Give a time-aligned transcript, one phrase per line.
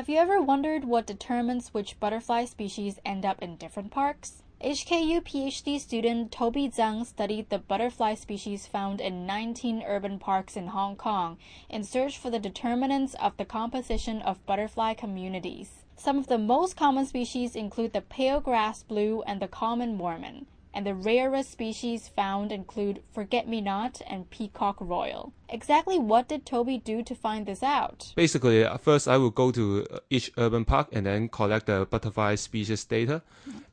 [0.00, 4.42] Have you ever wondered what determines which butterfly species end up in different parks?
[4.64, 10.68] HKU PhD student Toby Zhang studied the butterfly species found in 19 urban parks in
[10.68, 11.36] Hong Kong
[11.68, 15.84] in search for the determinants of the composition of butterfly communities.
[15.96, 20.46] Some of the most common species include the pale grass blue and the common Mormon,
[20.72, 25.34] and the rarest species found include forget-me-not and peacock royal.
[25.52, 28.12] Exactly what did Toby do to find this out?
[28.14, 31.86] Basically, uh, first I will go to uh, each urban park and then collect the
[31.90, 33.22] butterfly species data.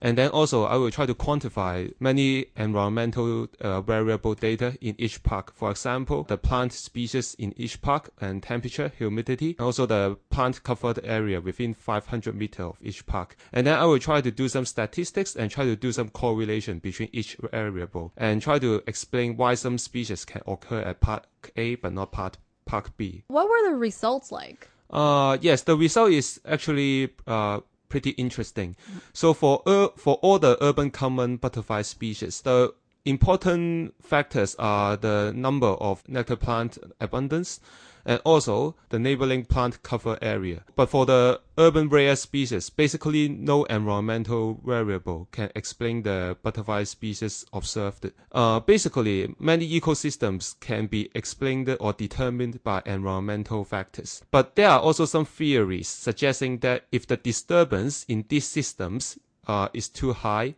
[0.02, 5.22] And then also I will try to quantify many environmental uh, variable data in each
[5.24, 5.54] park.
[5.56, 10.64] For example, the plant species in each park and temperature, humidity, and also the plant
[10.64, 13.36] covered area within 500 meter of each park.
[13.54, 16.80] And then I will try to do some statistics and try to do some correlation
[16.80, 21.02] between each variable and try to explain why some species can occur at
[21.48, 23.24] park A but not part part B.
[23.28, 24.68] What were the results like?
[24.90, 28.76] Uh, yes, the result is actually uh, pretty interesting.
[29.14, 32.74] So for ur- for all the urban common butterfly species, the
[33.06, 37.60] important factors are the number of nectar plant abundance
[38.08, 40.64] and also the neighboring plant cover area.
[40.76, 47.46] But for the urban rare species, basically no environmental variable can explain the butterfly species
[47.52, 48.12] observed.
[48.32, 54.24] Uh, basically, many ecosystems can be explained or determined by environmental factors.
[54.32, 59.68] But there are also some theories suggesting that if the disturbance in these systems uh,
[59.74, 60.56] is too high,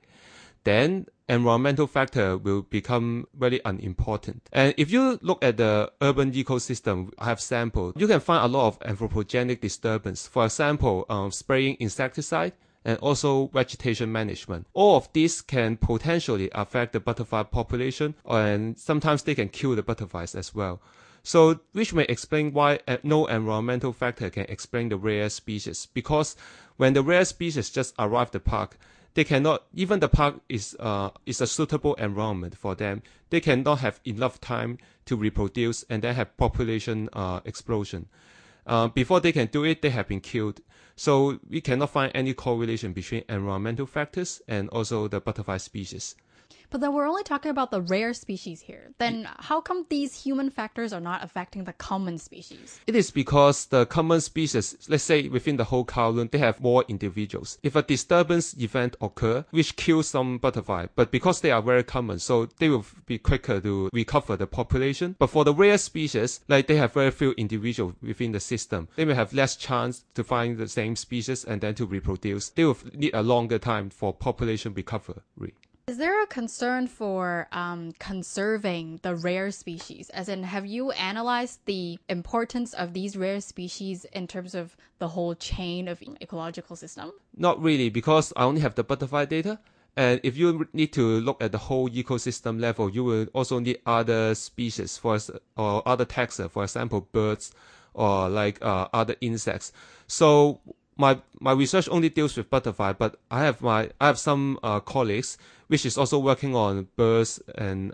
[0.64, 4.50] then environmental factor will become very unimportant.
[4.52, 8.48] And if you look at the urban ecosystem I have sampled, you can find a
[8.48, 10.28] lot of anthropogenic disturbance.
[10.28, 14.68] For example, um, spraying insecticide and also vegetation management.
[14.74, 19.84] All of these can potentially affect the butterfly population and sometimes they can kill the
[19.84, 20.82] butterflies as well.
[21.22, 25.86] So, which may explain why no environmental factor can explain the rare species.
[25.94, 26.36] Because
[26.78, 28.78] when the rare species just arrive the park,
[29.14, 33.80] they cannot even the park is uh is a suitable environment for them they cannot
[33.80, 38.08] have enough time to reproduce and then have population uh, explosion.
[38.68, 40.62] Uh, before they can do it they have been killed.
[40.96, 46.16] So we cannot find any correlation between environmental factors and also the butterfly species
[46.72, 48.92] But then we're only talking about the rare species here.
[49.00, 52.80] Then how come these human factors are not affecting the common species?
[52.86, 56.86] It is because the common species, let's say within the whole colony, they have more
[56.88, 57.58] individuals.
[57.64, 62.20] If a disturbance event occur, which kills some butterfly, but because they are very common,
[62.20, 65.16] so they will be quicker to recover the population.
[65.18, 69.06] But for the rare species, like they have very few individuals within the system, they
[69.06, 72.50] may have less chance to find the same species and then to reproduce.
[72.50, 75.22] They will need a longer time for population recovery.
[75.90, 80.12] Is there a concern for um, conserving the rare species?
[80.12, 85.08] As in, have you analyzed the importance of these rare species in terms of the
[85.08, 87.12] whole chain of ecological system?
[87.36, 89.58] Not really, because I only have the butterfly data.
[89.98, 93.80] And if you need to look at the whole ecosystem level, you will also need
[93.88, 95.18] other species for
[95.58, 97.52] or other taxa, for example, birds
[97.96, 99.74] or like uh, other insects.
[100.06, 100.62] So
[101.00, 104.82] my my research only deals with butterfly, but I have my I have some uh,
[104.82, 105.38] colleagues
[105.68, 107.94] which is also working on birds and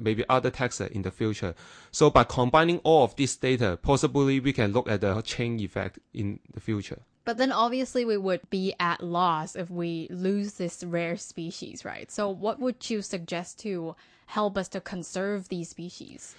[0.00, 1.54] maybe other taxa in the future.
[1.92, 6.00] So by combining all of this data, possibly we can look at the chain effect
[6.12, 6.98] in the future.
[7.24, 12.10] But then obviously we would be at loss if we lose this rare species, right?
[12.10, 13.94] So what would you suggest to
[14.26, 16.34] help us to conserve these species?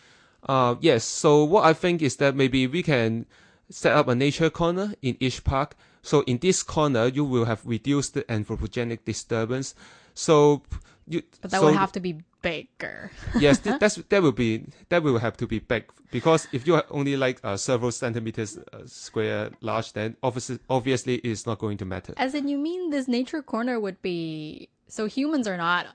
[0.47, 1.05] Uh, yes.
[1.05, 3.25] So what I think is that maybe we can
[3.69, 5.75] set up a nature corner in each park.
[6.03, 9.73] So in this corner, you will have reduced the anthropogenic disturbance.
[10.13, 10.61] So
[11.07, 11.23] you.
[11.41, 13.09] But that so, would have to be bigger.
[13.39, 16.75] yes, th- that's that will be that will have to be big because if you
[16.75, 21.77] are only like uh, several centimeters uh, square large, then obviously obviously it's not going
[21.77, 22.13] to matter.
[22.17, 25.87] As in, you mean this nature corner would be so humans are not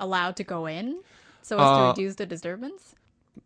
[0.00, 1.04] allowed to go in,
[1.42, 2.96] so as to Uh, reduce the disturbance.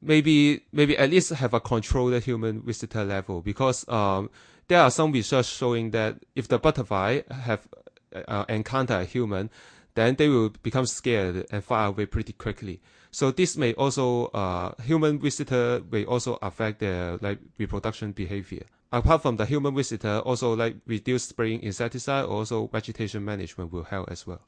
[0.01, 4.31] maybe maybe at least have a controlled human visitor level because um,
[4.69, 7.67] there are some research showing that if the butterfly have
[8.29, 9.51] uh, encounter a human,
[9.95, 12.81] then they will become scared and fly away pretty quickly.
[13.11, 18.65] So this may also uh, human visitor may also affect their like reproduction behavior.
[18.91, 24.11] Apart from the human visitor, also like reduce spraying insecticide, also vegetation management will help
[24.11, 24.43] as well.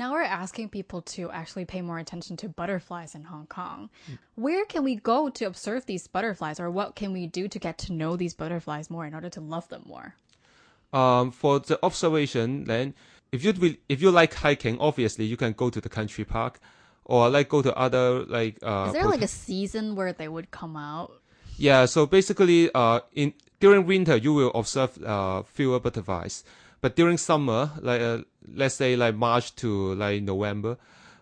[0.00, 3.90] Now we're asking people to actually pay more attention to butterflies in Hong Kong.
[4.34, 7.76] Where can we go to observe these butterflies, or what can we do to get
[7.84, 10.14] to know these butterflies more in order to love them more?
[10.94, 12.94] Um, for the observation, then
[13.30, 16.60] if you if you like hiking, obviously you can go to the country park,
[17.04, 18.86] or like go to other like uh.
[18.86, 21.12] Is there like a season where they would come out?
[21.58, 26.42] yeah, so basically, uh, in during winter you will observe uh, fewer butterflies,
[26.80, 28.18] but during summer, like uh,
[28.54, 30.76] let's say like March to like November,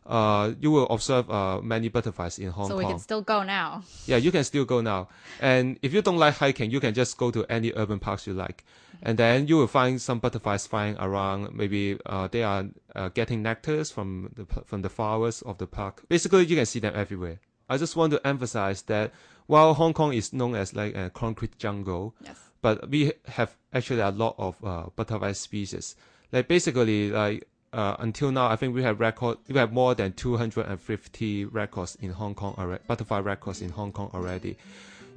[0.07, 2.83] uh, you will observe uh, many butterflies in Hong so Kong.
[2.83, 3.83] So we can still go now.
[4.07, 5.09] Yeah, you can still go now.
[5.41, 8.33] And if you don't like hiking, you can just go to any urban parks you
[8.33, 8.65] like.
[9.03, 11.55] And then you will find some butterflies flying around.
[11.55, 12.67] Maybe uh, they are
[12.97, 16.03] uh, getting nectars from the from the flowers of the park.
[16.09, 17.39] Basically, you can see them everywhere.
[17.69, 19.13] I just want to emphasize that
[19.47, 22.48] while Hong Kong is known as like a concrete jungle, Yes.
[22.63, 25.97] But we have actually a lot of uh, butterfly species.
[26.33, 30.13] Like basically, like uh, until now, I think we have record we have more than
[30.13, 34.57] 250 records in Hong Kong already, butterfly records in Hong Kong already,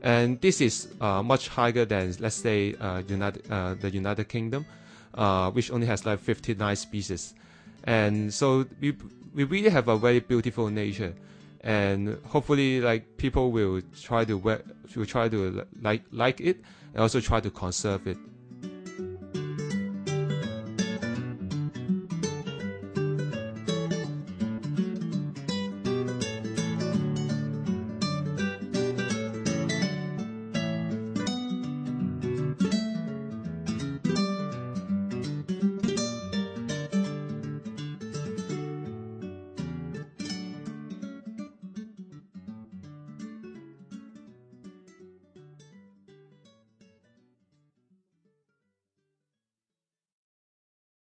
[0.01, 4.65] and this is uh, much higher than let's say uh, United uh, the United Kingdom,
[5.15, 7.33] uh, which only has like 59 species,
[7.85, 8.95] and so we
[9.33, 11.13] we really have a very beautiful nature.
[11.63, 16.57] And hopefully, like people will try to will try to like like it,
[16.93, 18.17] and also try to conserve it.